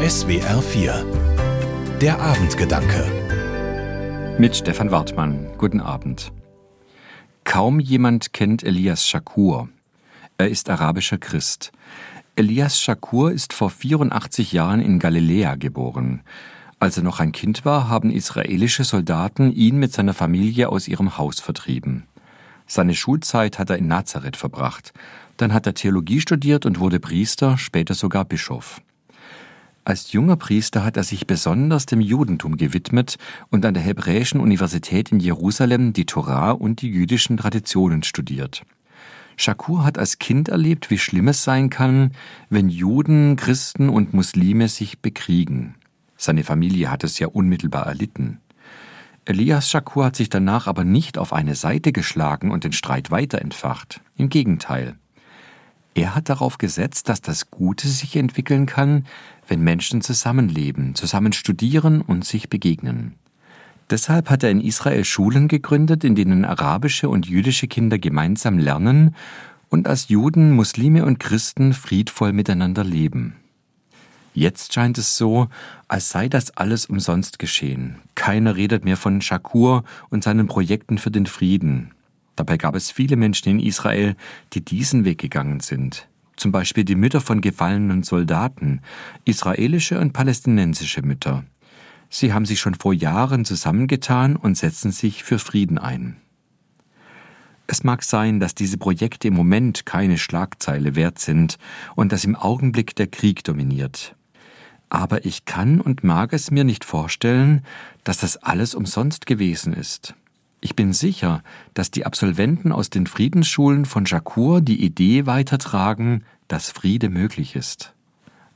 SWR 0.00 0.62
4 0.62 1.98
Der 2.00 2.20
Abendgedanke 2.20 4.36
Mit 4.38 4.54
Stefan 4.54 4.92
Wartmann. 4.92 5.48
Guten 5.58 5.80
Abend. 5.80 6.30
Kaum 7.42 7.80
jemand 7.80 8.32
kennt 8.32 8.62
Elias 8.62 9.04
Shakur. 9.04 9.68
Er 10.36 10.50
ist 10.50 10.70
arabischer 10.70 11.18
Christ. 11.18 11.72
Elias 12.36 12.80
Shakur 12.80 13.32
ist 13.32 13.52
vor 13.52 13.70
84 13.70 14.52
Jahren 14.52 14.78
in 14.78 15.00
Galiläa 15.00 15.56
geboren. 15.56 16.20
Als 16.78 16.96
er 16.96 17.02
noch 17.02 17.18
ein 17.18 17.32
Kind 17.32 17.64
war, 17.64 17.88
haben 17.88 18.12
israelische 18.12 18.84
Soldaten 18.84 19.52
ihn 19.52 19.78
mit 19.78 19.92
seiner 19.92 20.14
Familie 20.14 20.68
aus 20.68 20.86
ihrem 20.86 21.18
Haus 21.18 21.40
vertrieben. 21.40 22.06
Seine 22.68 22.94
Schulzeit 22.94 23.58
hat 23.58 23.68
er 23.68 23.78
in 23.78 23.88
Nazareth 23.88 24.36
verbracht. 24.36 24.92
Dann 25.38 25.52
hat 25.52 25.66
er 25.66 25.74
Theologie 25.74 26.20
studiert 26.20 26.66
und 26.66 26.78
wurde 26.78 27.00
Priester, 27.00 27.58
später 27.58 27.94
sogar 27.94 28.24
Bischof. 28.24 28.80
Als 29.88 30.12
junger 30.12 30.36
Priester 30.36 30.84
hat 30.84 30.98
er 30.98 31.02
sich 31.02 31.26
besonders 31.26 31.86
dem 31.86 32.02
Judentum 32.02 32.58
gewidmet 32.58 33.16
und 33.48 33.64
an 33.64 33.72
der 33.72 33.82
Hebräischen 33.82 34.38
Universität 34.38 35.10
in 35.12 35.18
Jerusalem 35.18 35.94
die 35.94 36.04
Torah 36.04 36.50
und 36.50 36.82
die 36.82 36.90
jüdischen 36.90 37.38
Traditionen 37.38 38.02
studiert. 38.02 38.66
Shakur 39.38 39.84
hat 39.84 39.96
als 39.96 40.18
Kind 40.18 40.50
erlebt, 40.50 40.90
wie 40.90 40.98
schlimm 40.98 41.28
es 41.28 41.42
sein 41.42 41.70
kann, 41.70 42.12
wenn 42.50 42.68
Juden, 42.68 43.36
Christen 43.36 43.88
und 43.88 44.12
Muslime 44.12 44.68
sich 44.68 44.98
bekriegen. 44.98 45.74
Seine 46.18 46.44
Familie 46.44 46.90
hat 46.90 47.02
es 47.02 47.18
ja 47.18 47.28
unmittelbar 47.28 47.86
erlitten. 47.86 48.40
Elias 49.24 49.70
Shakur 49.70 50.04
hat 50.04 50.16
sich 50.16 50.28
danach 50.28 50.66
aber 50.66 50.84
nicht 50.84 51.16
auf 51.16 51.32
eine 51.32 51.54
Seite 51.54 51.92
geschlagen 51.92 52.50
und 52.50 52.64
den 52.64 52.72
Streit 52.72 53.10
weiter 53.10 53.40
entfacht. 53.40 54.02
Im 54.16 54.28
Gegenteil. 54.28 54.98
Er 55.98 56.14
hat 56.14 56.28
darauf 56.28 56.58
gesetzt, 56.58 57.08
dass 57.08 57.22
das 57.22 57.50
Gute 57.50 57.88
sich 57.88 58.14
entwickeln 58.14 58.66
kann, 58.66 59.04
wenn 59.48 59.62
Menschen 59.62 60.00
zusammenleben, 60.00 60.94
zusammen 60.94 61.32
studieren 61.32 62.02
und 62.02 62.24
sich 62.24 62.48
begegnen. 62.48 63.16
Deshalb 63.90 64.30
hat 64.30 64.44
er 64.44 64.50
in 64.52 64.60
Israel 64.60 65.04
Schulen 65.04 65.48
gegründet, 65.48 66.04
in 66.04 66.14
denen 66.14 66.44
arabische 66.44 67.08
und 67.08 67.26
jüdische 67.26 67.66
Kinder 67.66 67.98
gemeinsam 67.98 68.60
lernen 68.60 69.16
und 69.70 69.88
als 69.88 70.08
Juden, 70.08 70.52
Muslime 70.52 71.04
und 71.04 71.18
Christen 71.18 71.72
friedvoll 71.72 72.32
miteinander 72.32 72.84
leben. 72.84 73.34
Jetzt 74.34 74.74
scheint 74.74 74.98
es 74.98 75.16
so, 75.16 75.48
als 75.88 76.10
sei 76.10 76.28
das 76.28 76.56
alles 76.56 76.86
umsonst 76.86 77.40
geschehen. 77.40 77.96
Keiner 78.14 78.54
redet 78.54 78.84
mehr 78.84 78.96
von 78.96 79.20
Shakur 79.20 79.82
und 80.10 80.22
seinen 80.22 80.46
Projekten 80.46 80.98
für 80.98 81.10
den 81.10 81.26
Frieden. 81.26 81.90
Dabei 82.38 82.56
gab 82.56 82.76
es 82.76 82.92
viele 82.92 83.16
Menschen 83.16 83.48
in 83.48 83.58
Israel, 83.58 84.14
die 84.52 84.64
diesen 84.64 85.04
Weg 85.04 85.18
gegangen 85.18 85.58
sind. 85.58 86.06
Zum 86.36 86.52
Beispiel 86.52 86.84
die 86.84 86.94
Mütter 86.94 87.20
von 87.20 87.40
gefallenen 87.40 88.04
Soldaten, 88.04 88.80
israelische 89.24 89.98
und 89.98 90.12
palästinensische 90.12 91.02
Mütter. 91.02 91.42
Sie 92.10 92.32
haben 92.32 92.46
sich 92.46 92.60
schon 92.60 92.76
vor 92.76 92.94
Jahren 92.94 93.44
zusammengetan 93.44 94.36
und 94.36 94.56
setzen 94.56 94.92
sich 94.92 95.24
für 95.24 95.40
Frieden 95.40 95.78
ein. 95.78 96.16
Es 97.66 97.82
mag 97.82 98.04
sein, 98.04 98.38
dass 98.38 98.54
diese 98.54 98.78
Projekte 98.78 99.26
im 99.26 99.34
Moment 99.34 99.84
keine 99.84 100.16
Schlagzeile 100.16 100.94
wert 100.94 101.18
sind 101.18 101.58
und 101.96 102.12
dass 102.12 102.24
im 102.24 102.36
Augenblick 102.36 102.94
der 102.94 103.08
Krieg 103.08 103.42
dominiert. 103.42 104.14
Aber 104.90 105.26
ich 105.26 105.44
kann 105.44 105.80
und 105.80 106.04
mag 106.04 106.32
es 106.32 106.52
mir 106.52 106.62
nicht 106.62 106.84
vorstellen, 106.84 107.62
dass 108.04 108.18
das 108.18 108.36
alles 108.36 108.76
umsonst 108.76 109.26
gewesen 109.26 109.72
ist. 109.72 110.14
Ich 110.60 110.74
bin 110.74 110.92
sicher, 110.92 111.42
dass 111.74 111.90
die 111.90 112.04
Absolventen 112.04 112.72
aus 112.72 112.90
den 112.90 113.06
Friedensschulen 113.06 113.84
von 113.84 114.04
Jacour 114.04 114.60
die 114.60 114.84
Idee 114.84 115.26
weitertragen, 115.26 116.24
dass 116.48 116.70
Friede 116.70 117.10
möglich 117.10 117.54
ist. 117.54 117.94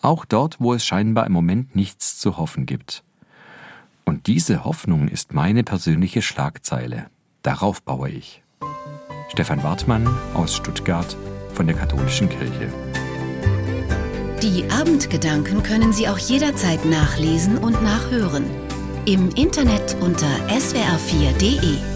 Auch 0.00 0.24
dort, 0.24 0.60
wo 0.60 0.72
es 0.72 0.84
scheinbar 0.84 1.26
im 1.26 1.32
Moment 1.32 1.76
nichts 1.76 2.18
zu 2.18 2.38
hoffen 2.38 2.64
gibt. 2.64 3.04
Und 4.04 4.26
diese 4.26 4.64
Hoffnung 4.64 5.08
ist 5.08 5.34
meine 5.34 5.62
persönliche 5.62 6.22
Schlagzeile. 6.22 7.06
Darauf 7.42 7.82
baue 7.82 8.08
ich. 8.08 8.42
Stefan 9.28 9.62
Wartmann 9.62 10.08
aus 10.34 10.56
Stuttgart 10.56 11.16
von 11.52 11.66
der 11.66 11.76
Katholischen 11.76 12.28
Kirche. 12.28 12.72
Die 14.42 14.64
Abendgedanken 14.70 15.62
können 15.62 15.92
Sie 15.92 16.08
auch 16.08 16.18
jederzeit 16.18 16.84
nachlesen 16.86 17.58
und 17.58 17.82
nachhören. 17.82 18.46
Im 19.04 19.28
Internet 19.30 19.96
unter 20.00 20.26
swr4.de. 20.48 21.89